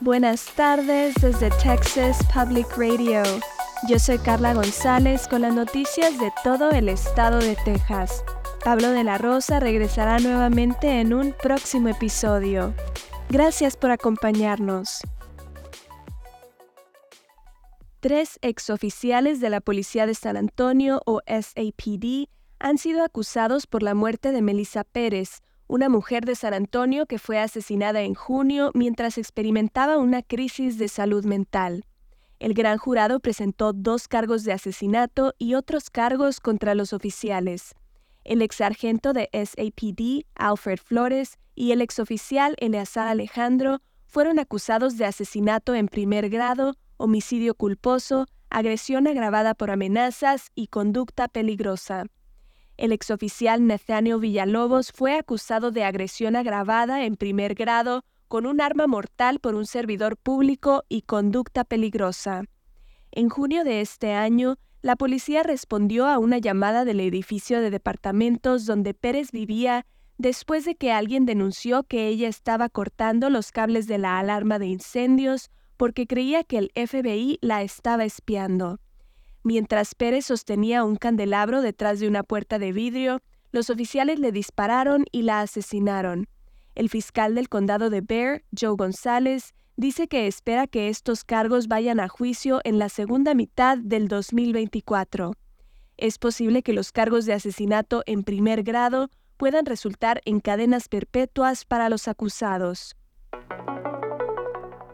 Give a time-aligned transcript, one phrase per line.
[0.00, 3.22] Buenas tardes desde Texas Public Radio.
[3.88, 8.22] Yo soy Carla González con las noticias de todo el estado de Texas.
[8.62, 12.74] Pablo de la Rosa regresará nuevamente en un próximo episodio.
[13.30, 15.00] Gracias por acompañarnos.
[18.00, 22.28] Tres exoficiales de la Policía de San Antonio o SAPD
[22.58, 27.18] han sido acusados por la muerte de Melissa Pérez, una mujer de San Antonio que
[27.18, 31.84] fue asesinada en junio mientras experimentaba una crisis de salud mental.
[32.38, 37.74] El gran jurado presentó dos cargos de asesinato y otros cargos contra los oficiales.
[38.24, 45.06] El ex sargento de SAPD, Alfred Flores, y el exoficial Eleazar Alejandro fueron acusados de
[45.06, 52.04] asesinato en primer grado, homicidio culposo, agresión agravada por amenazas y conducta peligrosa.
[52.76, 58.86] El exoficial Nathaniel Villalobos fue acusado de agresión agravada en primer grado con un arma
[58.86, 62.44] mortal por un servidor público y conducta peligrosa.
[63.12, 68.66] En junio de este año, la policía respondió a una llamada del edificio de departamentos
[68.66, 69.86] donde Pérez vivía
[70.18, 74.66] después de que alguien denunció que ella estaba cortando los cables de la alarma de
[74.66, 78.80] incendios porque creía que el FBI la estaba espiando.
[79.46, 83.20] Mientras Pérez sostenía un candelabro detrás de una puerta de vidrio,
[83.52, 86.26] los oficiales le dispararon y la asesinaron.
[86.74, 92.00] El fiscal del condado de Bear, Joe González, dice que espera que estos cargos vayan
[92.00, 95.34] a juicio en la segunda mitad del 2024.
[95.96, 101.64] Es posible que los cargos de asesinato en primer grado puedan resultar en cadenas perpetuas
[101.64, 102.96] para los acusados.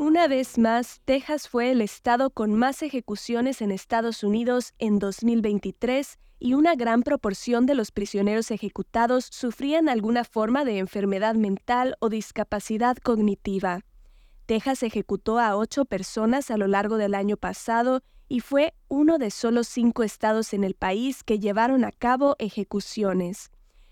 [0.00, 6.18] Una vez más, Texas fue el estado con más ejecuciones en Estados Unidos en 2023
[6.38, 12.08] y una gran proporción de los prisioneros ejecutados sufrían alguna forma de enfermedad mental o
[12.08, 13.82] discapacidad cognitiva.
[14.46, 19.30] Texas ejecutó a ocho personas a lo largo del año pasado y fue uno de
[19.30, 23.50] solo cinco estados en el país que llevaron a cabo ejecuciones.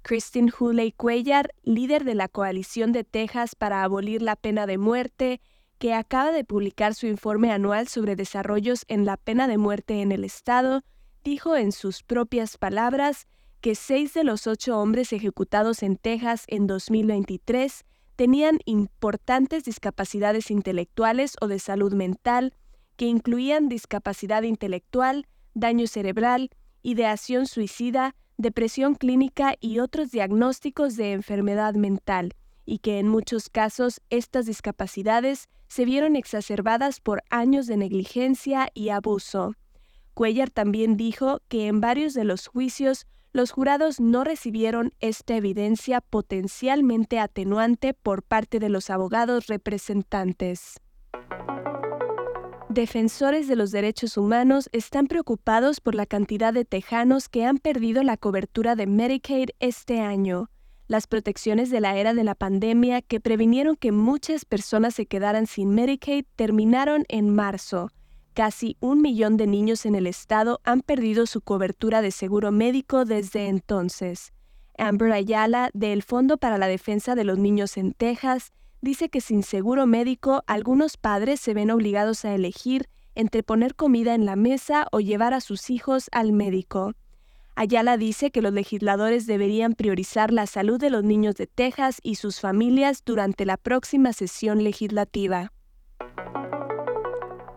[0.00, 5.42] Christine Huley Cuellar, líder de la Coalición de Texas para abolir la pena de muerte,
[5.80, 10.12] que acaba de publicar su informe anual sobre desarrollos en la pena de muerte en
[10.12, 10.82] el Estado,
[11.24, 13.26] dijo en sus propias palabras
[13.62, 21.34] que seis de los ocho hombres ejecutados en Texas en 2023 tenían importantes discapacidades intelectuales
[21.40, 22.52] o de salud mental,
[22.98, 26.50] que incluían discapacidad intelectual, daño cerebral,
[26.82, 32.34] ideación suicida, depresión clínica y otros diagnósticos de enfermedad mental
[32.70, 38.90] y que en muchos casos estas discapacidades se vieron exacerbadas por años de negligencia y
[38.90, 39.56] abuso.
[40.14, 46.00] Cuellar también dijo que en varios de los juicios los jurados no recibieron esta evidencia
[46.00, 50.78] potencialmente atenuante por parte de los abogados representantes.
[52.68, 58.04] Defensores de los derechos humanos están preocupados por la cantidad de tejanos que han perdido
[58.04, 60.50] la cobertura de Medicaid este año
[60.90, 65.46] las protecciones de la era de la pandemia que previnieron que muchas personas se quedaran
[65.46, 67.92] sin Medicaid terminaron en marzo.
[68.34, 73.04] Casi un millón de niños en el estado han perdido su cobertura de seguro médico
[73.04, 74.32] desde entonces.
[74.78, 79.44] Amber Ayala, del Fondo para la Defensa de los Niños en Texas, dice que sin
[79.44, 84.88] seguro médico algunos padres se ven obligados a elegir entre poner comida en la mesa
[84.90, 86.94] o llevar a sus hijos al médico.
[87.60, 92.14] Ayala dice que los legisladores deberían priorizar la salud de los niños de Texas y
[92.14, 95.52] sus familias durante la próxima sesión legislativa.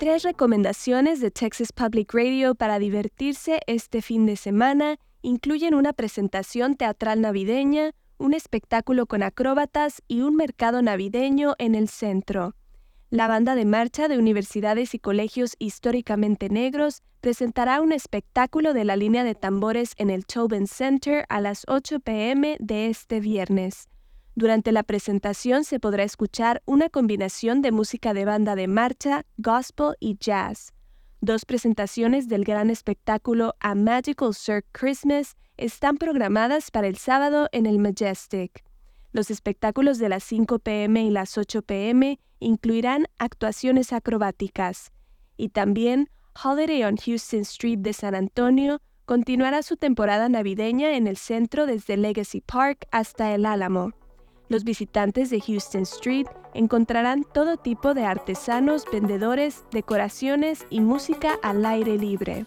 [0.00, 6.74] Tres recomendaciones de Texas Public Radio para divertirse este fin de semana incluyen una presentación
[6.74, 12.56] teatral navideña, un espectáculo con acróbatas y un mercado navideño en el centro.
[13.14, 18.96] La banda de marcha de universidades y colegios históricamente negros presentará un espectáculo de la
[18.96, 23.88] línea de tambores en el Tobin Center a las 8 pm de este viernes.
[24.34, 29.94] Durante la presentación se podrá escuchar una combinación de música de banda de marcha, gospel
[30.00, 30.72] y jazz.
[31.20, 37.66] Dos presentaciones del gran espectáculo A Magical Cirque Christmas están programadas para el sábado en
[37.66, 38.64] el Majestic.
[39.14, 44.90] Los espectáculos de las 5 pm y las 8 pm incluirán actuaciones acrobáticas.
[45.36, 46.10] Y también
[46.42, 51.96] Holiday on Houston Street de San Antonio continuará su temporada navideña en el centro desde
[51.96, 53.92] Legacy Park hasta el Álamo.
[54.48, 61.64] Los visitantes de Houston Street encontrarán todo tipo de artesanos, vendedores, decoraciones y música al
[61.64, 62.46] aire libre.